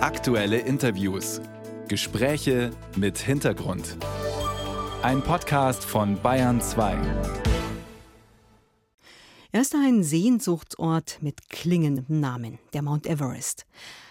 Aktuelle 0.00 0.58
Interviews. 0.60 1.40
Gespräche 1.88 2.70
mit 2.94 3.18
Hintergrund. 3.18 3.96
Ein 5.02 5.22
Podcast 5.22 5.84
von 5.84 6.22
Bayern 6.22 6.60
2. 6.60 6.96
Er 9.50 9.60
ist 9.60 9.74
ein 9.74 10.04
Sehnsuchtsort 10.04 11.18
mit 11.20 11.48
klingendem 11.50 12.20
Namen, 12.20 12.60
der 12.74 12.82
Mount 12.82 13.08
Everest. 13.08 13.66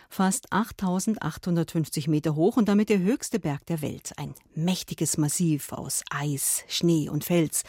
Fast 0.09 0.51
8850 0.51 2.09
Meter 2.09 2.35
hoch 2.35 2.57
und 2.57 2.67
damit 2.67 2.89
der 2.89 2.99
höchste 2.99 3.39
Berg 3.39 3.65
der 3.67 3.81
Welt. 3.81 4.11
Ein 4.17 4.35
mächtiges 4.55 5.17
Massiv 5.17 5.71
aus 5.71 6.03
Eis, 6.09 6.65
Schnee 6.67 7.07
und 7.07 7.23
Fels 7.23 7.63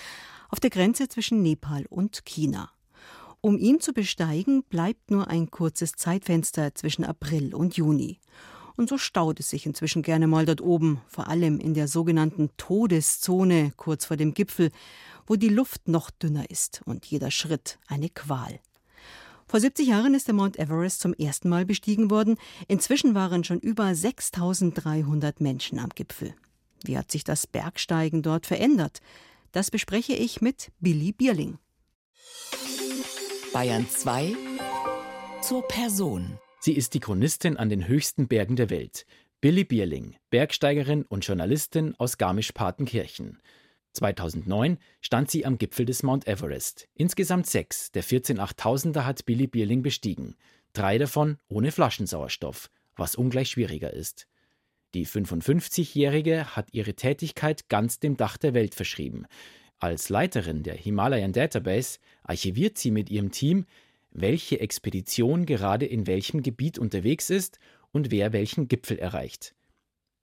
auf 0.49 0.59
der 0.59 0.71
Grenze 0.71 1.09
zwischen 1.09 1.41
Nepal 1.43 1.87
und 1.89 2.25
China. 2.25 2.73
Um 3.41 3.57
ihn 3.57 3.81
zu 3.81 3.93
besteigen, 3.93 4.65
bleibt 4.65 5.11
nur 5.11 5.29
ein 5.29 5.51
kurzes 5.51 5.93
Zeitfenster 5.93 6.75
zwischen 6.75 7.05
April 7.05 7.55
und 7.55 7.77
Juni. 7.77 8.19
Und 8.77 8.89
so 8.89 8.99
staut 8.99 9.41
es 9.41 9.51
sich 9.51 9.67
inzwischen 9.67 10.03
gerne 10.03 10.27
mal 10.27 10.47
dort 10.47 10.61
oben, 10.61 11.01
vor 11.09 11.29
allem 11.29 11.59
in 11.59 11.75
der 11.75 11.89
sogenannten 11.89 12.51
Todeszone 12.57 13.73
kurz 13.77 14.05
vor 14.05 14.17
dem 14.17 14.35
Gipfel, 14.35 14.71
wo 15.27 15.37
die 15.37 15.49
Luft 15.49 15.89
noch 15.89 16.11
dünner 16.11 16.51
ist 16.51 16.83
und 16.85 17.07
jeder 17.07 17.31
Schritt 17.31 17.79
eine 17.87 18.09
Qual. 18.09 18.61
Vor 19.47 19.61
70 19.61 19.89
Jahren 19.89 20.15
ist 20.15 20.27
der 20.27 20.35
Mount 20.35 20.59
Everest 20.59 21.01
zum 21.01 21.15
ersten 21.15 21.49
Mal 21.49 21.65
bestiegen 21.65 22.11
worden. 22.11 22.37
Inzwischen 22.67 23.15
waren 23.15 23.45
schon 23.45 23.61
über 23.61 23.95
6300 23.95 25.41
Menschen 25.41 25.79
am 25.79 25.89
Gipfel. 25.91 26.35
Wie 26.85 26.99
hat 26.99 27.11
sich 27.11 27.25
das 27.25 27.47
Bergsteigen 27.47 28.23
dort 28.23 28.47
verändert? 28.47 29.01
Das 29.53 29.71
bespreche 29.71 30.13
ich 30.13 30.41
mit 30.41 30.71
Billy 30.81 31.13
Bierling. 31.13 31.59
Bayern 33.53 33.89
2 33.89 34.37
zur 35.41 35.67
Person. 35.67 36.39
Sie 36.61 36.75
ist 36.75 36.93
die 36.95 37.01
Chronistin 37.01 37.57
an 37.57 37.69
den 37.69 37.89
höchsten 37.89 38.29
Bergen 38.29 38.57
der 38.57 38.69
Welt. 38.69 39.07
Billy 39.41 39.65
Bierling, 39.65 40.17
Bergsteigerin 40.31 41.05
und 41.05 41.27
Journalistin 41.27 41.95
aus 41.97 42.19
Garmisch-Partenkirchen. 42.19 43.39
2009 43.93 44.79
stand 45.01 45.31
sie 45.31 45.47
am 45.47 45.57
Gipfel 45.57 45.87
des 45.87 46.03
Mount 46.03 46.27
Everest. 46.27 46.89
Insgesamt 46.95 47.47
sechs 47.47 47.91
der 47.91 48.03
14 48.03 48.39
8000er 48.39 49.05
hat 49.05 49.25
Billy 49.25 49.47
Bierling 49.47 49.83
bestiegen. 49.83 50.37
Drei 50.75 50.99
davon 50.99 51.39
ohne 51.49 51.73
Flaschensauerstoff, 51.73 52.71
was 52.97 53.17
ungleich 53.17 53.49
schwieriger 53.49 53.93
ist. 53.93 54.27
Die 54.95 55.07
55-Jährige 55.07 56.57
hat 56.57 56.69
ihre 56.73 56.95
Tätigkeit 56.95 57.69
ganz 57.69 57.99
dem 57.99 58.17
Dach 58.17 58.37
der 58.37 58.55
Welt 58.55 58.75
verschrieben. 58.75 59.27
Als 59.81 60.09
Leiterin 60.09 60.65
der 60.65 60.75
Himalayan 60.75 61.33
Database 61.33 62.01
archiviert 62.25 62.79
sie 62.79 62.91
mit 62.91 63.11
ihrem 63.11 63.31
Team, 63.31 63.65
welche 64.11 64.59
Expedition 64.59 65.47
gerade 65.47 65.87
in 65.87 66.09
welchem 66.09 66.43
Gebiet 66.43 66.81
unterwegs 66.81 67.31
ist 67.31 67.61
und 67.93 68.11
wer 68.11 68.33
welchen 68.33 68.67
Gipfel 68.67 68.99
erreicht. 68.99 69.55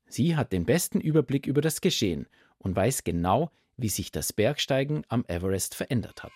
Sie 0.07 0.35
hat 0.35 0.51
den 0.51 0.65
besten 0.65 0.99
Überblick 0.99 1.47
über 1.47 1.61
das 1.61 1.79
Geschehen 1.79 2.27
und 2.57 2.75
weiß 2.75 3.05
genau, 3.05 3.49
wie 3.77 3.87
sich 3.87 4.11
das 4.11 4.33
Bergsteigen 4.33 5.03
am 5.07 5.23
Everest 5.27 5.73
verändert 5.73 6.23
hat. 6.23 6.33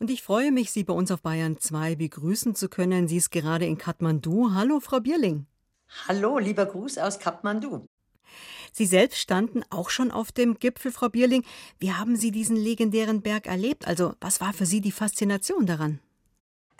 Und 0.00 0.10
ich 0.10 0.22
freue 0.22 0.50
mich, 0.50 0.72
Sie 0.72 0.82
bei 0.82 0.94
uns 0.94 1.12
auf 1.12 1.22
Bayern 1.22 1.58
2 1.58 1.94
begrüßen 1.94 2.56
zu 2.56 2.68
können. 2.68 3.06
Sie 3.06 3.18
ist 3.18 3.30
gerade 3.30 3.66
in 3.66 3.78
Kathmandu. 3.78 4.52
Hallo, 4.52 4.80
Frau 4.80 4.98
Bierling. 4.98 5.46
Hallo, 6.08 6.38
lieber 6.38 6.66
Gruß 6.66 6.98
aus 6.98 7.20
Kathmandu. 7.20 7.86
Sie 8.72 8.86
selbst 8.86 9.18
standen 9.18 9.62
auch 9.70 9.90
schon 9.90 10.10
auf 10.10 10.32
dem 10.32 10.58
Gipfel, 10.58 10.92
Frau 10.92 11.08
Bierling. 11.08 11.44
Wie 11.78 11.92
haben 11.92 12.16
Sie 12.16 12.30
diesen 12.30 12.56
legendären 12.56 13.22
Berg 13.22 13.46
erlebt? 13.46 13.86
Also, 13.86 14.14
was 14.20 14.40
war 14.40 14.52
für 14.52 14.66
Sie 14.66 14.80
die 14.80 14.92
Faszination 14.92 15.66
daran? 15.66 16.00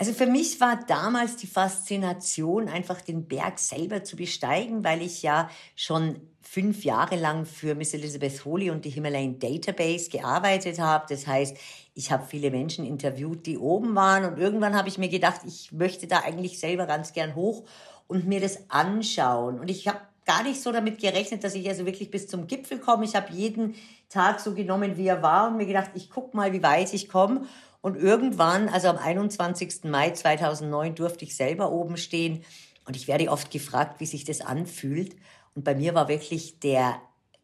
Also 0.00 0.14
für 0.14 0.24
mich 0.24 0.62
war 0.62 0.80
damals 0.86 1.36
die 1.36 1.46
Faszination, 1.46 2.70
einfach 2.70 3.02
den 3.02 3.28
Berg 3.28 3.58
selber 3.58 4.02
zu 4.02 4.16
besteigen, 4.16 4.82
weil 4.82 5.02
ich 5.02 5.20
ja 5.20 5.50
schon 5.76 6.18
fünf 6.40 6.84
Jahre 6.84 7.16
lang 7.16 7.44
für 7.44 7.74
Miss 7.74 7.92
Elizabeth 7.92 8.46
Holy 8.46 8.70
und 8.70 8.86
die 8.86 8.90
Himalayan 8.90 9.38
Database 9.38 10.08
gearbeitet 10.08 10.78
habe. 10.80 11.04
Das 11.10 11.26
heißt, 11.26 11.54
ich 11.92 12.10
habe 12.10 12.24
viele 12.24 12.50
Menschen 12.50 12.86
interviewt, 12.86 13.44
die 13.44 13.58
oben 13.58 13.94
waren 13.94 14.24
und 14.24 14.38
irgendwann 14.38 14.74
habe 14.74 14.88
ich 14.88 14.96
mir 14.96 15.10
gedacht, 15.10 15.42
ich 15.46 15.70
möchte 15.70 16.06
da 16.06 16.20
eigentlich 16.20 16.58
selber 16.58 16.86
ganz 16.86 17.12
gern 17.12 17.34
hoch 17.34 17.64
und 18.06 18.26
mir 18.26 18.40
das 18.40 18.70
anschauen. 18.70 19.60
Und 19.60 19.70
ich 19.70 19.86
habe 19.86 20.00
gar 20.30 20.44
nicht 20.44 20.62
so 20.62 20.70
damit 20.70 21.00
gerechnet, 21.00 21.42
dass 21.42 21.56
ich 21.56 21.68
also 21.68 21.86
wirklich 21.86 22.10
bis 22.12 22.28
zum 22.28 22.46
Gipfel 22.46 22.78
komme. 22.78 23.04
Ich 23.04 23.16
habe 23.16 23.32
jeden 23.32 23.74
Tag 24.08 24.38
so 24.38 24.54
genommen, 24.54 24.96
wie 24.96 25.08
er 25.08 25.22
war 25.22 25.48
und 25.48 25.56
mir 25.56 25.66
gedacht, 25.66 25.90
ich 25.94 26.08
gucke 26.08 26.36
mal, 26.36 26.52
wie 26.52 26.62
weit 26.62 26.94
ich 26.94 27.08
komme. 27.08 27.46
Und 27.80 27.96
irgendwann, 27.96 28.68
also 28.68 28.88
am 28.88 28.96
21. 28.96 29.84
Mai 29.84 30.10
2009, 30.10 30.94
durfte 30.94 31.24
ich 31.24 31.34
selber 31.34 31.72
oben 31.72 31.96
stehen. 31.96 32.44
Und 32.86 32.94
ich 32.94 33.08
werde 33.08 33.28
oft 33.28 33.50
gefragt, 33.50 33.98
wie 33.98 34.06
sich 34.06 34.24
das 34.24 34.40
anfühlt. 34.40 35.16
Und 35.56 35.64
bei 35.64 35.74
mir 35.74 35.94
war 35.94 36.06
wirklich 36.06 36.60
der 36.60 37.00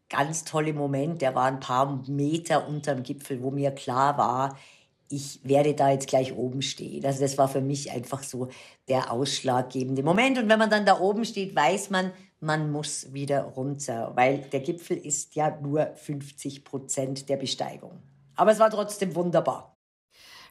ganz 0.08 0.44
tolle 0.44 0.72
Moment, 0.72 1.22
der 1.22 1.34
war 1.34 1.46
ein 1.46 1.58
paar 1.58 2.04
Meter 2.06 2.68
unterm 2.68 3.02
Gipfel, 3.02 3.42
wo 3.42 3.50
mir 3.50 3.72
klar 3.72 4.16
war, 4.16 4.56
ich 5.08 5.40
werde 5.42 5.74
da 5.74 5.90
jetzt 5.90 6.06
gleich 6.06 6.34
oben 6.34 6.62
stehen. 6.62 7.04
Also 7.04 7.20
das 7.20 7.36
war 7.36 7.48
für 7.48 7.60
mich 7.60 7.90
einfach 7.90 8.22
so 8.22 8.48
der 8.88 9.10
ausschlaggebende 9.10 10.04
Moment. 10.04 10.38
Und 10.38 10.48
wenn 10.48 10.58
man 10.58 10.70
dann 10.70 10.86
da 10.86 11.00
oben 11.00 11.24
steht, 11.24 11.54
weiß 11.54 11.90
man, 11.90 12.12
man 12.40 12.70
muss 12.70 13.12
wieder 13.12 13.42
runter, 13.42 14.12
weil 14.14 14.38
der 14.52 14.60
Gipfel 14.60 14.96
ist 14.96 15.34
ja 15.34 15.58
nur 15.60 15.86
50 15.94 16.64
Prozent 16.64 17.28
der 17.28 17.36
Besteigung. 17.36 18.02
Aber 18.34 18.52
es 18.52 18.58
war 18.58 18.70
trotzdem 18.70 19.14
wunderbar. 19.14 19.72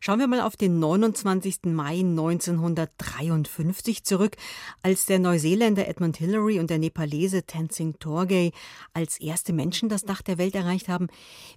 Schauen 0.02 0.20
wir 0.20 0.28
mal 0.28 0.42
auf 0.42 0.56
den 0.56 0.80
29. 0.80 1.64
Mai 1.64 2.00
1953 2.00 4.04
zurück, 4.04 4.36
als 4.84 5.06
der 5.06 5.20
Neuseeländer 5.20 5.88
Edmund 5.88 6.18
Hillary 6.18 6.60
und 6.60 6.70
der 6.70 6.78
Nepalese 6.78 7.44
Tenzing 7.44 7.98
Torgay 7.98 8.52
als 8.94 9.20
erste 9.20 9.54
Menschen 9.54 9.90
das 9.90 10.04
Dach 10.04 10.22
der 10.22 10.38
Welt 10.38 10.54
erreicht 10.54 10.90
haben. 10.90 11.08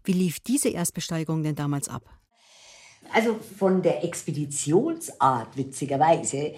Wie 0.04 0.12
lief 0.12 0.40
diese 0.40 0.70
Erstbesteigung 0.70 1.42
denn 1.42 1.56
damals 1.56 1.88
ab? 1.88 2.04
Also 3.12 3.38
von 3.58 3.82
der 3.82 4.04
Expeditionsart, 4.04 5.56
witzigerweise, 5.56 6.54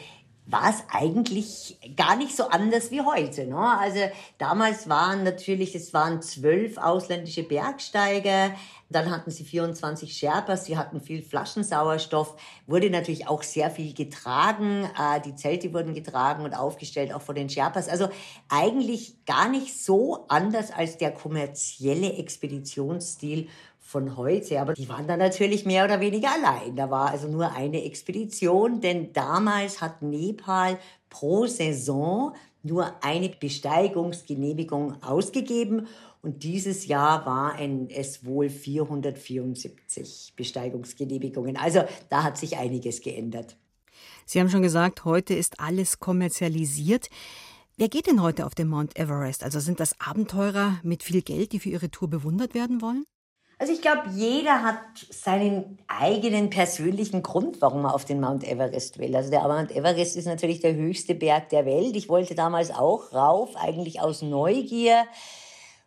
war 0.51 0.71
es 0.71 0.83
eigentlich 0.91 1.79
gar 1.97 2.17
nicht 2.17 2.37
so 2.37 2.49
anders 2.49 2.91
wie 2.91 3.03
heute. 3.03 3.47
Ne? 3.47 3.57
Also 3.57 4.01
damals 4.39 4.89
waren 4.89 5.23
natürlich, 5.23 5.75
es 5.75 5.95
waren 5.95 6.23
zwölf 6.23 6.79
ausländische 6.79 7.43
Bergsteiger, 7.43 8.55
dann 8.89 9.11
hatten 9.11 9.31
sie 9.31 9.45
24 9.45 10.13
Sherpas, 10.13 10.65
sie 10.65 10.77
hatten 10.77 11.01
viel 11.01 11.23
Flaschensauerstoff, 11.23 12.35
wurde 12.67 12.91
natürlich 12.91 13.29
auch 13.29 13.45
sehr 13.45 13.71
viel 13.71 13.95
getragen, 13.95 14.85
äh, 14.99 15.21
die 15.21 15.37
Zelte 15.37 15.73
wurden 15.73 15.95
getragen 15.95 16.45
und 16.45 16.55
aufgestellt, 16.55 17.15
auch 17.15 17.23
von 17.23 17.37
den 17.37 17.49
Sherpas. 17.49 17.89
Also 17.89 18.09
eigentlich 18.49 19.25
gar 19.27 19.49
nicht 19.49 19.81
so 19.81 20.25
anders 20.29 20.73
als 20.73 20.99
der 20.99 21.13
kommerzielle 21.13 22.15
Expeditionsstil 22.15 23.49
von 23.81 24.17
heute. 24.17 24.61
Aber 24.61 24.75
die 24.75 24.89
waren 24.89 25.09
dann 25.09 25.19
natürlich 25.19 25.65
mehr 25.65 25.85
oder 25.85 26.01
weniger 26.01 26.29
allein. 26.33 26.77
Da 26.77 26.91
war 26.91 27.11
also 27.11 27.29
nur 27.29 27.53
eine 27.53 27.85
Expedition, 27.85 28.81
denn 28.81 29.13
damals 29.13 29.81
hat 29.81 30.03
Nepal 30.03 30.79
pro 31.09 31.47
Saison 31.47 32.35
nur 32.63 32.95
eine 33.03 33.29
Besteigungsgenehmigung 33.29 35.03
ausgegeben. 35.03 35.89
Und 36.23 36.43
dieses 36.43 36.87
Jahr 36.87 37.25
waren 37.25 37.89
es 37.89 38.25
wohl 38.25 38.51
474 38.51 40.35
Besteigungsgenehmigungen. 40.37 41.57
Also 41.57 41.83
da 42.11 42.23
hat 42.23 42.37
sich 42.37 42.59
einiges 42.59 43.01
geändert. 43.01 43.57
Sie 44.27 44.39
haben 44.39 44.51
schon 44.51 44.63
gesagt, 44.63 45.05
heute 45.05 45.35
ist 45.35 45.61
alles 45.61 45.99
kommerzialisiert. 45.99 47.09
Wer 47.77 47.89
geht 47.89 48.07
denn 48.07 48.23
heute 48.23 48.45
auf 48.45 48.55
den 48.55 48.69
Mount 48.69 48.99
Everest? 48.99 49.43
Also 49.43 49.59
sind 49.59 49.81
das 49.81 49.99
Abenteurer 49.99 50.79
mit 50.83 51.03
viel 51.03 51.23
Geld, 51.23 51.53
die 51.53 51.59
für 51.59 51.71
ihre 51.71 51.91
Tour 51.91 52.09
bewundert 52.09 52.53
werden 52.53 52.83
wollen? 52.83 53.05
Also 53.61 53.75
ich 53.75 53.83
glaube, 53.83 54.05
jeder 54.15 54.63
hat 54.63 54.79
seinen 55.11 55.79
eigenen 55.87 56.49
persönlichen 56.49 57.23
Grund, 57.23 57.61
warum 57.61 57.85
er 57.85 57.95
auf 57.95 58.07
den 58.07 58.19
Mount 58.19 58.43
Everest 58.43 58.99
will. 58.99 59.15
Also 59.15 59.31
der 59.31 59.43
Mount 59.43 59.71
Everest 59.71 60.17
ist 60.17 60.25
natürlich 60.25 60.61
der 60.61 60.75
höchste 60.75 61.15
Berg 61.15 61.51
der 61.51 61.67
Welt. 61.67 61.95
Ich 61.95 62.09
wollte 62.09 62.35
damals 62.35 62.71
auch 62.71 63.13
rauf, 63.13 63.51
eigentlich 63.57 64.01
aus 64.01 64.23
Neugier. 64.23 65.05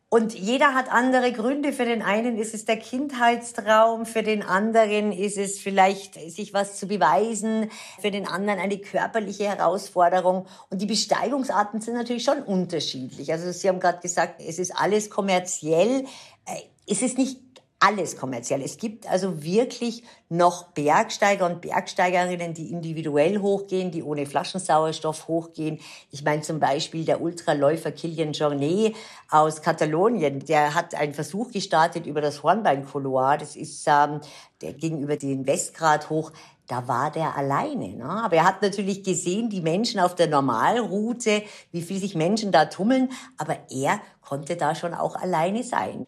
Und 0.08 0.36
jeder 0.36 0.75
hat 0.75 0.92
andere 0.92 1.31
Gründe. 1.31 1.74
Für 1.74 1.86
den 1.86 2.04
einen 2.04 2.38
ist 2.38 2.54
es 2.54 2.66
der 2.66 2.78
Kindheitstraum, 2.78 4.06
für 4.06 4.22
den 4.22 4.44
anderen 4.44 5.12
ist 5.12 5.40
es 5.40 5.58
vielleicht, 5.58 6.14
sich 6.30 6.54
was 6.54 6.78
zu 6.78 6.88
beweisen, 6.88 7.72
für 8.00 8.12
den 8.12 8.28
anderen 8.28 8.60
eine 8.60 8.78
körperliche 8.78 9.46
Herausforderung. 9.46 10.46
Und 10.69 10.80
die 10.80 10.86
Besteigungsarten 10.86 11.81
sind 11.81 11.96
natürlich 11.96 12.24
schon 12.24 12.44
unterschiedlich. 12.44 13.31
Also 13.31 13.52
Sie 13.52 13.68
haben 13.68 13.80
gerade 13.80 14.00
gesagt, 14.00 14.44
es 14.48 14.60
ist 14.60 14.78
alles 14.78 15.10
kommerziell. 15.10 16.06
Äh, 16.46 16.62
es 16.86 17.02
ist 17.02 17.18
nicht 17.18 17.40
alles 17.83 18.15
kommerziell. 18.15 18.62
Es 18.62 18.77
gibt 18.77 19.09
also 19.09 19.44
wirklich 19.44 20.03
noch 20.30 20.68
Bergsteiger 20.69 21.45
und 21.45 21.59
Bergsteigerinnen, 21.59 22.53
die 22.53 22.71
individuell 22.71 23.39
hochgehen, 23.39 23.91
die 23.91 24.03
ohne 24.03 24.25
Flaschensauerstoff 24.25 25.27
hochgehen. 25.27 25.80
Ich 26.09 26.24
meine 26.24 26.41
zum 26.41 26.62
Beispiel 26.62 27.03
der 27.03 27.19
Ultraläufer 27.19 27.91
Kilian 27.91 28.31
Jornet 28.31 28.95
aus 29.30 29.62
Katalonien, 29.62 30.39
der 30.39 30.75
hat 30.75 30.95
einen 30.95 31.13
Versuch 31.13 31.51
gestartet 31.51 32.06
über 32.07 32.21
das 32.21 32.41
Hornbein-Couloir. 32.41 33.38
Das 33.38 33.57
ist 33.57 33.85
ähm, 33.88 34.21
der 34.62 34.74
gegenüber 34.74 35.18
den 35.18 35.45
Westgrat 35.45 36.09
hoch. 36.09 36.31
da 36.68 36.88
war 36.88 37.12
der 37.12 37.35
alleine. 37.35 37.89
Ne? 37.97 38.06
Aber 38.06 38.38
er 38.38 38.45
hat 38.45 38.62
natürlich 38.62 39.03
gesehen, 39.03 39.50
die 39.50 39.62
Menschen 39.62 40.00
auf 40.00 40.15
der 40.15 40.27
Normalroute, 40.27 41.44
wie 41.74 41.81
viel 41.81 42.00
sich 42.00 42.15
Menschen 42.15 42.53
da 42.53 42.65
tummeln, 42.65 43.12
aber 43.38 43.57
er 43.69 44.00
konnte 44.21 44.56
da 44.56 44.74
schon 44.74 44.94
auch 44.94 45.18
alleine 45.18 45.63
sein. 45.63 46.07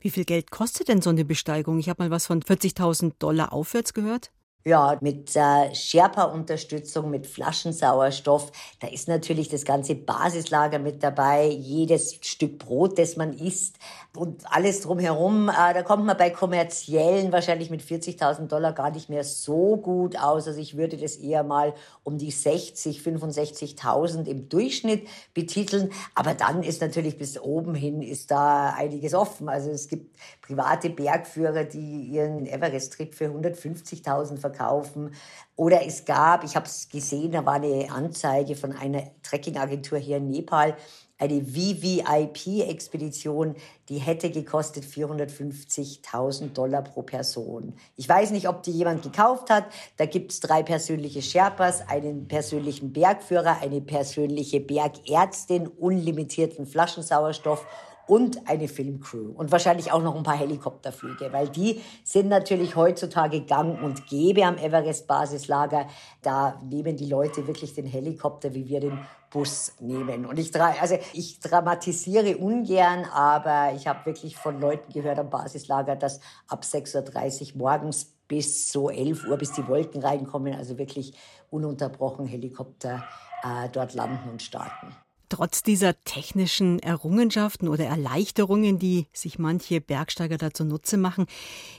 Wie 0.00 0.10
viel 0.10 0.24
Geld 0.24 0.50
kostet 0.50 0.88
denn 0.88 1.02
so 1.02 1.10
eine 1.10 1.24
Besteigung? 1.24 1.78
Ich 1.78 1.88
habe 1.88 2.02
mal 2.02 2.10
was 2.10 2.26
von 2.26 2.42
40.000 2.42 3.12
Dollar 3.18 3.52
aufwärts 3.52 3.94
gehört. 3.94 4.30
Ja, 4.62 4.98
mit 5.00 5.34
äh, 5.36 5.74
Sherpa-Unterstützung, 5.74 7.08
mit 7.08 7.26
Flaschensauerstoff. 7.26 8.52
Da 8.80 8.88
ist 8.88 9.08
natürlich 9.08 9.48
das 9.48 9.64
ganze 9.64 9.94
Basislager 9.94 10.78
mit 10.78 11.02
dabei, 11.02 11.46
jedes 11.46 12.18
Stück 12.20 12.58
Brot, 12.58 12.98
das 12.98 13.16
man 13.16 13.32
isst 13.32 13.76
und 14.14 14.42
alles 14.52 14.82
drumherum. 14.82 15.48
Äh, 15.48 15.72
da 15.72 15.82
kommt 15.82 16.04
man 16.04 16.16
bei 16.16 16.28
kommerziellen 16.28 17.32
wahrscheinlich 17.32 17.70
mit 17.70 17.80
40.000 17.80 18.48
Dollar 18.48 18.74
gar 18.74 18.90
nicht 18.90 19.08
mehr 19.08 19.24
so 19.24 19.78
gut 19.78 20.18
aus. 20.18 20.46
Also 20.46 20.60
ich 20.60 20.76
würde 20.76 20.98
das 20.98 21.16
eher 21.16 21.42
mal 21.42 21.72
um 22.02 22.18
die 22.18 22.30
60, 22.30 23.00
65.000 23.00 24.26
im 24.26 24.50
Durchschnitt 24.50 25.08
betiteln. 25.32 25.90
Aber 26.14 26.34
dann 26.34 26.62
ist 26.62 26.82
natürlich 26.82 27.16
bis 27.16 27.40
oben 27.40 27.74
hin 27.74 28.02
ist 28.02 28.30
da 28.30 28.74
einiges 28.74 29.14
offen. 29.14 29.48
Also 29.48 29.70
es 29.70 29.88
gibt 29.88 30.18
private 30.42 30.90
Bergführer, 30.90 31.64
die 31.64 32.02
ihren 32.02 32.44
Everest-Trip 32.44 33.14
für 33.14 33.28
150.000 33.28 34.38
verkaufen. 34.50 35.14
Oder 35.56 35.86
es 35.86 36.04
gab, 36.04 36.44
ich 36.44 36.54
habe 36.56 36.66
es 36.66 36.88
gesehen, 36.88 37.32
da 37.32 37.46
war 37.46 37.54
eine 37.54 37.90
Anzeige 37.90 38.54
von 38.56 38.72
einer 38.72 39.04
Trekkingagentur 39.22 39.98
hier 39.98 40.18
in 40.18 40.28
Nepal, 40.30 40.76
eine 41.18 41.44
VVIP-Expedition, 41.44 43.56
die 43.90 43.98
hätte 43.98 44.30
gekostet 44.30 44.84
450.000 44.84 46.54
Dollar 46.54 46.82
pro 46.82 47.02
Person. 47.02 47.74
Ich 47.96 48.08
weiß 48.08 48.30
nicht, 48.30 48.48
ob 48.48 48.62
die 48.62 48.70
jemand 48.70 49.02
gekauft 49.02 49.50
hat. 49.50 49.66
Da 49.98 50.06
gibt 50.06 50.32
es 50.32 50.40
drei 50.40 50.62
persönliche 50.62 51.20
Sherpas, 51.20 51.86
einen 51.86 52.26
persönlichen 52.26 52.94
Bergführer, 52.94 53.58
eine 53.60 53.82
persönliche 53.82 54.60
Bergärztin, 54.60 55.68
unlimitierten 55.68 56.66
Flaschensauerstoff 56.66 57.66
und 58.10 58.48
eine 58.48 58.66
Filmcrew 58.66 59.30
und 59.36 59.52
wahrscheinlich 59.52 59.92
auch 59.92 60.02
noch 60.02 60.16
ein 60.16 60.24
paar 60.24 60.36
Helikopterflüge, 60.36 61.32
weil 61.32 61.48
die 61.48 61.80
sind 62.02 62.28
natürlich 62.28 62.74
heutzutage 62.74 63.42
gang 63.42 63.80
und 63.80 64.08
gäbe 64.08 64.44
am 64.44 64.58
Everest-Basislager. 64.58 65.86
Da 66.20 66.60
nehmen 66.68 66.96
die 66.96 67.06
Leute 67.06 67.46
wirklich 67.46 67.72
den 67.72 67.86
Helikopter, 67.86 68.52
wie 68.52 68.66
wir 68.66 68.80
den 68.80 68.98
Bus 69.30 69.74
nehmen. 69.78 70.26
Und 70.26 70.40
ich, 70.40 70.60
also 70.60 70.98
ich 71.12 71.38
dramatisiere 71.38 72.36
ungern, 72.36 73.04
aber 73.04 73.74
ich 73.76 73.86
habe 73.86 74.04
wirklich 74.06 74.36
von 74.36 74.60
Leuten 74.60 74.92
gehört 74.92 75.20
am 75.20 75.30
Basislager, 75.30 75.94
dass 75.94 76.18
ab 76.48 76.64
6.30 76.64 77.52
Uhr 77.52 77.58
morgens 77.58 78.06
bis 78.26 78.72
so 78.72 78.90
11 78.90 79.28
Uhr, 79.28 79.36
bis 79.38 79.52
die 79.52 79.68
Wolken 79.68 80.02
reinkommen, 80.02 80.52
also 80.54 80.78
wirklich 80.78 81.14
ununterbrochen 81.48 82.26
Helikopter 82.26 83.04
äh, 83.44 83.68
dort 83.68 83.94
landen 83.94 84.30
und 84.30 84.42
starten. 84.42 84.96
Trotz 85.30 85.62
dieser 85.62 85.98
technischen 86.02 86.80
Errungenschaften 86.80 87.68
oder 87.68 87.84
Erleichterungen, 87.84 88.80
die 88.80 89.06
sich 89.12 89.38
manche 89.38 89.80
Bergsteiger 89.80 90.36
dazu 90.36 90.64
Nutze 90.64 90.96
machen, 90.96 91.26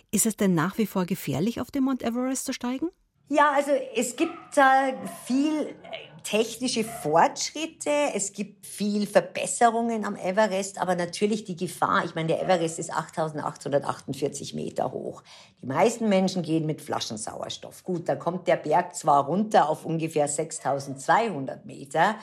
ist 0.10 0.26
es 0.26 0.38
denn 0.38 0.56
nach 0.56 0.78
wie 0.78 0.86
vor 0.86 1.06
gefährlich, 1.06 1.60
auf 1.60 1.70
den 1.70 1.84
Mount 1.84 2.02
Everest 2.02 2.46
zu 2.46 2.54
steigen? 2.54 2.88
Ja, 3.28 3.52
also 3.54 3.72
es 3.96 4.16
gibt 4.16 4.58
äh, 4.58 4.94
viel 5.26 5.76
technische 6.24 6.84
Fortschritte, 6.86 7.90
es 8.14 8.32
gibt 8.32 8.66
viel 8.66 9.06
Verbesserungen 9.06 10.06
am 10.06 10.16
Everest, 10.16 10.80
aber 10.80 10.96
natürlich 10.96 11.44
die 11.44 11.56
Gefahr, 11.56 12.06
ich 12.06 12.16
meine, 12.16 12.30
der 12.30 12.42
Everest 12.42 12.80
ist 12.80 12.94
8848 12.94 14.54
Meter 14.54 14.92
hoch. 14.92 15.24
Die 15.62 15.66
meisten 15.66 16.08
Menschen 16.10 16.42
gehen 16.42 16.66
mit 16.66 16.82
Flaschensauerstoff. 16.82 17.84
Gut, 17.84 18.08
da 18.08 18.16
kommt 18.16 18.48
der 18.48 18.56
Berg 18.56 18.96
zwar 18.96 19.26
runter 19.26 19.68
auf 19.68 19.86
ungefähr 19.86 20.28
6200 20.28 21.66
Meter, 21.66 22.16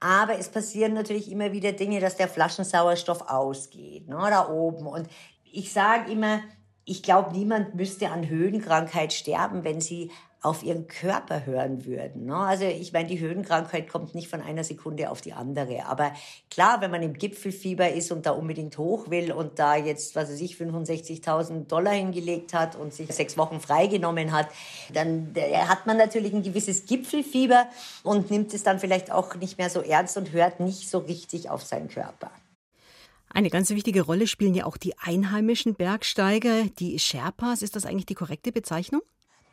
aber 0.00 0.38
es 0.38 0.48
passieren 0.48 0.94
natürlich 0.94 1.30
immer 1.30 1.52
wieder 1.52 1.72
Dinge, 1.72 2.00
dass 2.00 2.16
der 2.16 2.28
Flaschensauerstoff 2.28 3.22
ausgeht, 3.30 4.08
ne, 4.08 4.16
da 4.16 4.48
oben. 4.48 4.86
Und 4.86 5.08
ich 5.44 5.72
sage 5.72 6.10
immer, 6.12 6.40
ich 6.86 7.02
glaube, 7.02 7.32
niemand 7.32 7.74
müsste 7.74 8.10
an 8.10 8.28
Höhenkrankheit 8.28 9.12
sterben, 9.12 9.64
wenn 9.64 9.80
sie 9.80 10.10
auf 10.40 10.62
ihren 10.62 10.86
Körper 10.86 11.44
hören 11.44 11.84
würden. 11.84 12.26
Ne? 12.26 12.36
Also 12.36 12.64
ich 12.64 12.92
meine, 12.92 13.08
die 13.08 13.18
Höhenkrankheit 13.18 13.88
kommt 13.88 14.14
nicht 14.14 14.28
von 14.28 14.40
einer 14.40 14.62
Sekunde 14.62 15.10
auf 15.10 15.20
die 15.20 15.32
andere. 15.32 15.86
Aber 15.86 16.12
klar, 16.48 16.80
wenn 16.80 16.92
man 16.92 17.02
im 17.02 17.14
Gipfelfieber 17.14 17.90
ist 17.90 18.12
und 18.12 18.26
da 18.26 18.30
unbedingt 18.30 18.78
hoch 18.78 19.10
will 19.10 19.32
und 19.32 19.58
da 19.58 19.74
jetzt, 19.74 20.14
was 20.14 20.30
weiß 20.30 20.40
ich, 20.40 20.54
65.000 20.54 21.66
Dollar 21.66 21.94
hingelegt 21.94 22.54
hat 22.54 22.76
und 22.76 22.94
sich 22.94 23.12
sechs 23.12 23.36
Wochen 23.36 23.58
freigenommen 23.58 24.30
hat, 24.30 24.46
dann 24.94 25.34
hat 25.66 25.86
man 25.86 25.96
natürlich 25.96 26.32
ein 26.32 26.44
gewisses 26.44 26.86
Gipfelfieber 26.86 27.66
und 28.04 28.30
nimmt 28.30 28.54
es 28.54 28.62
dann 28.62 28.78
vielleicht 28.78 29.10
auch 29.10 29.34
nicht 29.34 29.58
mehr 29.58 29.70
so 29.70 29.80
ernst 29.80 30.16
und 30.16 30.30
hört 30.30 30.60
nicht 30.60 30.88
so 30.88 30.98
richtig 30.98 31.50
auf 31.50 31.62
seinen 31.62 31.88
Körper. 31.88 32.30
Eine 33.28 33.50
ganz 33.50 33.70
wichtige 33.70 34.02
Rolle 34.02 34.26
spielen 34.26 34.54
ja 34.54 34.64
auch 34.64 34.76
die 34.76 34.96
einheimischen 34.98 35.74
Bergsteiger, 35.74 36.64
die 36.78 36.98
Sherpas. 36.98 37.62
Ist 37.62 37.76
das 37.76 37.84
eigentlich 37.84 38.06
die 38.06 38.14
korrekte 38.14 38.52
Bezeichnung? 38.52 39.02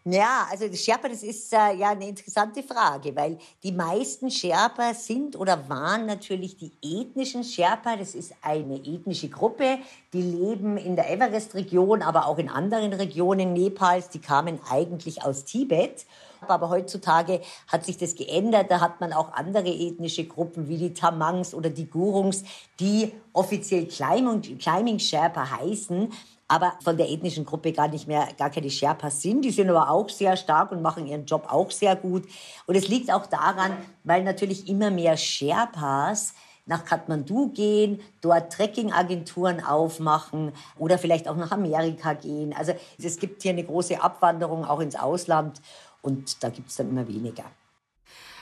Ja, 0.05 0.47
also 0.51 0.65
Sherpa, 0.73 1.07
das 1.07 1.23
ist 1.23 1.53
äh, 1.53 1.75
ja 1.75 1.91
eine 1.91 2.09
interessante 2.09 2.61
Frage, 2.61 3.15
weil 3.15 3.38
die 3.63 3.71
meisten 3.71 4.29
Sherpa 4.29 4.94
sind 4.94 5.38
oder 5.38 5.69
waren 5.69 6.05
natürlich 6.07 6.57
die 6.57 6.73
ethnischen 6.81 7.45
Sherpa. 7.45 7.95
Das 7.95 8.13
ist 8.13 8.33
eine 8.41 8.85
ethnische 8.85 9.29
Gruppe, 9.29 9.77
die 10.11 10.21
leben 10.21 10.75
in 10.75 10.97
der 10.97 11.09
Everest-Region, 11.09 12.01
aber 12.01 12.27
auch 12.27 12.38
in 12.38 12.50
anderen 12.50 12.91
Regionen 12.91 13.53
Nepals. 13.53 14.09
Die 14.09 14.19
kamen 14.19 14.59
eigentlich 14.69 15.23
aus 15.23 15.45
Tibet. 15.45 16.05
Aber 16.41 16.67
heutzutage 16.67 17.39
hat 17.69 17.85
sich 17.85 17.97
das 17.97 18.15
geändert. 18.15 18.69
Da 18.69 18.81
hat 18.81 19.00
man 19.00 19.13
auch 19.13 19.31
andere 19.31 19.69
ethnische 19.69 20.25
Gruppen 20.25 20.67
wie 20.67 20.77
die 20.77 20.94
Tamangs 20.94 21.53
oder 21.53 21.69
die 21.69 21.89
Gurungs, 21.89 22.44
die 22.81 23.13
offiziell 23.31 23.85
Climbing, 23.85 24.57
Climbing 24.57 25.00
Sherpa 25.00 25.50
heißen 25.50 26.11
aber 26.53 26.73
von 26.83 26.97
der 26.97 27.09
ethnischen 27.09 27.45
Gruppe 27.45 27.71
gar 27.71 27.88
nicht 27.88 28.07
mehr, 28.07 28.27
gar 28.38 28.51
keine 28.51 28.69
Sherpas 28.69 29.23
sind. 29.23 29.41
Die 29.41 29.50
sind 29.50 29.71
aber 29.71 29.89
auch 29.89 30.07
sehr 30.07 30.38
stark 30.38 30.71
und 30.71 30.83
machen 30.83 31.07
ihren 31.07 31.25
Job 31.25 31.47
auch 31.50 31.71
sehr 31.71 31.95
gut. 31.95 32.27
Und 32.67 32.75
es 32.75 32.88
liegt 32.89 33.11
auch 33.11 33.25
daran, 33.25 33.75
weil 34.03 34.23
natürlich 34.23 34.67
immer 34.67 34.91
mehr 34.91 35.17
Sherpas 35.17 36.35
nach 36.67 36.85
Kathmandu 36.85 37.50
gehen, 37.50 38.01
dort 38.21 38.53
Trekkingagenturen 38.53 39.65
aufmachen 39.65 40.51
oder 40.77 41.00
vielleicht 41.00 41.27
auch 41.27 41.35
nach 41.35 41.51
Amerika 41.51 42.13
gehen. 42.13 42.53
Also 42.55 42.73
es 43.01 43.17
gibt 43.17 43.41
hier 43.41 43.53
eine 43.53 43.63
große 43.63 44.00
Abwanderung 44.00 44.63
auch 44.63 44.79
ins 44.79 44.95
Ausland 44.95 45.59
und 46.03 46.44
da 46.44 46.50
gibt 46.50 46.69
es 46.69 46.75
dann 46.75 46.89
immer 46.89 47.07
weniger. 47.07 47.45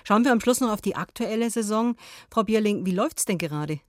Schauen 0.03 0.25
wir 0.25 0.33
am 0.33 0.41
Schluss 0.41 0.59
noch 0.59 0.71
auf 0.71 0.81
die 0.81 0.97
aktuelle 0.97 1.49
Saison. 1.49 1.95
Frau 2.29 2.43
Bierling, 2.43 2.85
wie 2.85 2.91
läuft 2.91 3.19
es 3.19 3.25
denn 3.25 3.37
gerade? 3.37 3.79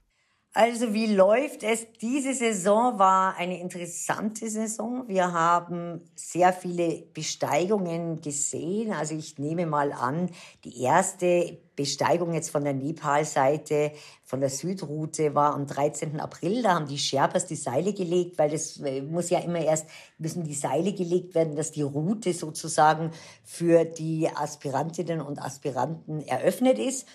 Also 0.55 0.93
wie 0.93 1.07
läuft 1.07 1.63
es? 1.63 1.87
Diese 1.99 2.35
Saison 2.35 2.99
war 2.99 3.35
eine 3.37 3.59
interessante 3.59 4.47
Saison. 4.51 5.07
Wir 5.07 5.33
haben 5.33 6.01
sehr 6.15 6.53
viele 6.53 7.01
Besteigungen 7.11 8.21
gesehen. 8.21 8.93
Also 8.93 9.15
ich 9.15 9.39
nehme 9.39 9.65
mal 9.65 9.91
an, 9.91 10.29
die 10.63 10.79
erste 10.79 11.57
Besteigung 11.75 12.35
jetzt 12.35 12.51
von 12.51 12.63
der 12.63 12.73
Nepal-Seite, 12.73 13.93
von 14.23 14.41
der 14.41 14.51
Südroute 14.51 15.33
war 15.33 15.55
am 15.55 15.65
13. 15.65 16.19
April. 16.19 16.61
Da 16.61 16.75
haben 16.75 16.87
die 16.87 16.99
Sherpas 16.99 17.47
die 17.47 17.55
Seile 17.55 17.91
gelegt, 17.91 18.37
weil 18.37 18.51
das 18.51 18.77
äh, 18.77 19.01
muss 19.01 19.31
ja 19.31 19.39
immer 19.39 19.59
erst, 19.59 19.87
müssen 20.19 20.43
die 20.43 20.53
Seile 20.53 20.93
gelegt 20.93 21.33
werden, 21.33 21.55
dass 21.55 21.71
die 21.71 21.81
Route 21.81 22.31
sozusagen 22.31 23.09
für 23.43 23.85
die 23.85 24.29
Aspirantinnen 24.29 25.19
und 25.19 25.41
Aspiranten 25.41 26.21
eröffnet 26.27 26.77
ist. 26.77 27.07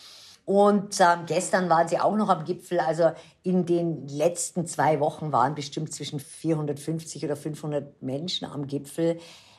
Und 0.49 0.99
ähm, 1.01 1.27
gestern 1.27 1.69
waren 1.69 1.89
sie 1.89 2.01
auch 2.01 2.17
noch 2.17 2.31
am 2.31 2.43
Gipfel. 2.47 2.81
Also 2.81 3.11
in 3.43 3.67
den 3.67 4.09
letzten 4.09 4.65
zwei 4.67 4.99
Wochen 4.99 5.31
waren 5.31 5.55
bestimmt 5.55 5.93
zwischen 5.93 6.21
450 6.21 7.23
oder 7.23 7.37
500 7.37 8.01
Menschen 8.01 8.47
am 8.47 8.67
Gipfel. 8.67 9.19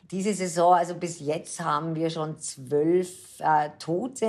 Diese 0.09 0.33
Saison, 0.33 0.73
also 0.73 0.95
bis 0.95 1.19
jetzt 1.19 1.63
haben 1.63 1.93
wir 1.93 2.09
schon 2.09 2.39
zwölf 2.39 3.39
äh, 3.39 3.69
Tote. 3.77 4.25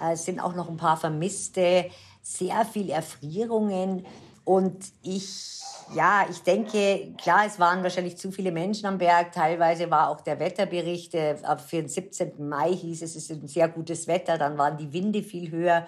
Äh, 0.00 0.12
es 0.12 0.24
sind 0.24 0.40
auch 0.40 0.54
noch 0.54 0.70
ein 0.70 0.78
paar 0.78 0.96
Vermisste, 0.96 1.90
sehr 2.22 2.64
viel 2.64 2.88
Erfrierungen. 2.88 4.06
Und 4.46 4.86
ich 5.02 5.56
ja, 5.94 6.26
ich 6.28 6.42
denke, 6.42 7.12
klar, 7.16 7.44
es 7.46 7.60
waren 7.60 7.82
wahrscheinlich 7.82 8.16
zu 8.16 8.32
viele 8.32 8.50
Menschen 8.50 8.86
am 8.86 8.98
Berg. 8.98 9.32
Teilweise 9.32 9.90
war 9.90 10.10
auch 10.10 10.20
der 10.20 10.40
Wetterbericht, 10.40 11.14
äh, 11.14 11.36
für 11.58 11.76
den 11.76 11.88
17. 11.88 12.48
Mai 12.48 12.74
hieß 12.74 13.02
es, 13.02 13.14
es 13.14 13.30
ist 13.30 13.42
ein 13.42 13.46
sehr 13.46 13.68
gutes 13.68 14.08
Wetter. 14.08 14.36
Dann 14.36 14.58
waren 14.58 14.76
die 14.78 14.92
Winde 14.92 15.22
viel 15.22 15.50
höher. 15.50 15.86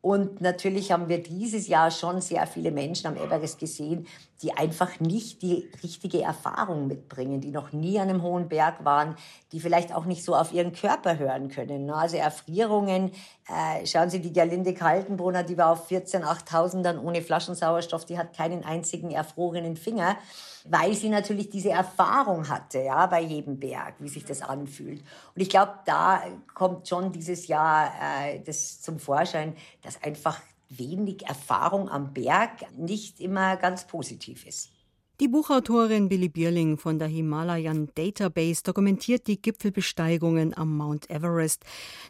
Und 0.00 0.40
natürlich 0.40 0.92
haben 0.92 1.08
wir 1.08 1.22
dieses 1.22 1.66
Jahr 1.66 1.90
schon 1.90 2.20
sehr 2.20 2.46
viele 2.46 2.70
Menschen 2.70 3.08
am 3.08 3.16
Everest 3.16 3.58
gesehen, 3.58 4.06
die 4.42 4.52
einfach 4.52 5.00
nicht 5.00 5.42
die 5.42 5.68
richtige 5.82 6.22
Erfahrung 6.22 6.86
mitbringen, 6.86 7.40
die 7.40 7.50
noch 7.50 7.72
nie 7.72 7.98
an 7.98 8.08
einem 8.08 8.22
hohen 8.22 8.48
Berg 8.48 8.84
waren, 8.84 9.16
die 9.50 9.58
vielleicht 9.58 9.92
auch 9.92 10.04
nicht 10.04 10.24
so 10.24 10.36
auf 10.36 10.52
ihren 10.52 10.72
Körper 10.72 11.18
hören 11.18 11.48
können. 11.48 11.86
Ne? 11.86 11.94
Also 11.96 12.16
Erfrierungen, 12.16 13.10
äh, 13.48 13.86
schauen 13.86 14.10
Sie, 14.10 14.20
die 14.20 14.32
Gerlinde 14.32 14.74
Kaltenbrunner, 14.74 15.42
die 15.42 15.56
war 15.56 15.70
auf 15.72 15.88
14, 15.88 16.22
8000 16.22 16.84
dann 16.84 16.98
ohne 16.98 17.22
Flaschensauerstoff, 17.22 18.04
die 18.04 18.18
hat 18.18 18.36
keinen 18.36 18.62
einzigen 18.62 19.10
erfrorenen 19.10 19.76
Finger, 19.76 20.18
weil 20.64 20.94
sie 20.94 21.08
natürlich 21.08 21.48
diese 21.48 21.70
Erfahrung 21.70 22.48
hatte, 22.48 22.80
ja, 22.80 23.06
bei 23.06 23.22
jedem 23.22 23.58
Berg, 23.58 23.94
wie 24.00 24.08
sich 24.08 24.24
das 24.24 24.42
anfühlt. 24.42 25.00
Und 25.34 25.40
ich 25.40 25.48
glaube, 25.48 25.72
da 25.86 26.22
kommt 26.54 26.88
schon 26.88 27.10
dieses 27.12 27.46
Jahr 27.46 27.90
äh, 28.02 28.40
das 28.40 28.82
zum 28.82 28.98
Vorschein, 28.98 29.56
dass 29.82 30.02
einfach 30.02 30.40
wenig 30.68 31.26
Erfahrung 31.26 31.88
am 31.88 32.12
Berg 32.12 32.70
nicht 32.76 33.18
immer 33.20 33.56
ganz 33.56 33.86
positiv 33.86 34.46
ist. 34.46 34.70
Die 35.20 35.26
Buchautorin 35.26 36.08
Billy 36.08 36.28
Bierling 36.28 36.78
von 36.78 37.00
der 37.00 37.08
Himalayan 37.08 37.88
Database 37.96 38.62
dokumentiert 38.62 39.26
die 39.26 39.42
Gipfelbesteigungen 39.42 40.56
am 40.56 40.76
Mount 40.76 41.10
Everest. 41.10 41.64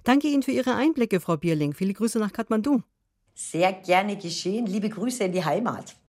Danke 0.04 0.28
Ihnen 0.28 0.42
für 0.42 0.50
Ihre 0.50 0.74
Einblicke, 0.74 1.18
Frau 1.18 1.38
Bierling. 1.38 1.72
Viele 1.72 1.94
Grüße 1.94 2.18
nach 2.18 2.34
Kathmandu. 2.34 2.82
Sehr 3.34 3.72
gerne 3.72 4.18
geschehen. 4.18 4.66
Liebe 4.66 4.90
Grüße 4.90 5.24
in 5.24 5.32
die 5.32 5.42
Heimat. 5.42 5.96